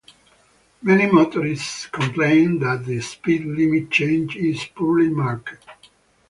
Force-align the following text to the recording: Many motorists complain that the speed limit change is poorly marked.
Many 0.81 1.11
motorists 1.11 1.85
complain 1.85 2.57
that 2.57 2.85
the 2.85 3.01
speed 3.01 3.45
limit 3.45 3.91
change 3.91 4.35
is 4.35 4.65
poorly 4.65 5.09
marked. 5.09 5.63